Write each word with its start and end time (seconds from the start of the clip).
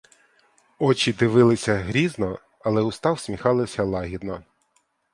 Очі 0.79 1.13
дивилися 1.13 1.75
грізно, 1.75 2.39
але 2.59 2.81
уста 2.81 3.11
всміхалися 3.11 3.83
лагідно. 3.83 4.43